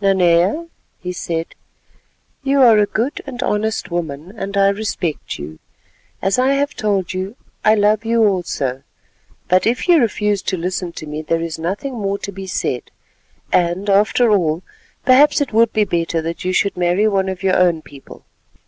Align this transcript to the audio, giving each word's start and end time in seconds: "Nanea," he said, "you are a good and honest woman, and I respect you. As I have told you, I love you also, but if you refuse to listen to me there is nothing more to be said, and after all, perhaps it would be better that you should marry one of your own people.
"Nanea," 0.00 0.66
he 0.98 1.12
said, 1.12 1.54
"you 2.42 2.60
are 2.60 2.76
a 2.76 2.86
good 2.86 3.22
and 3.24 3.40
honest 3.40 3.88
woman, 3.88 4.34
and 4.36 4.56
I 4.56 4.70
respect 4.70 5.38
you. 5.38 5.60
As 6.20 6.40
I 6.40 6.54
have 6.54 6.74
told 6.74 7.12
you, 7.14 7.36
I 7.64 7.76
love 7.76 8.04
you 8.04 8.24
also, 8.24 8.82
but 9.46 9.64
if 9.64 9.86
you 9.86 9.98
refuse 10.00 10.42
to 10.42 10.56
listen 10.56 10.90
to 10.94 11.06
me 11.06 11.22
there 11.22 11.40
is 11.40 11.56
nothing 11.56 11.94
more 11.94 12.18
to 12.18 12.32
be 12.32 12.48
said, 12.48 12.90
and 13.52 13.88
after 13.88 14.32
all, 14.32 14.64
perhaps 15.04 15.40
it 15.40 15.52
would 15.52 15.72
be 15.72 15.84
better 15.84 16.20
that 16.20 16.44
you 16.44 16.52
should 16.52 16.76
marry 16.76 17.06
one 17.06 17.28
of 17.28 17.44
your 17.44 17.56
own 17.56 17.80
people. 17.80 18.24